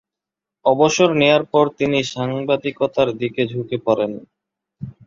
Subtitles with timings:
[0.65, 4.11] অবসর নেয়ার পর তিনি সাংবাদিকতার দিকে ঝুঁকে পড়েন।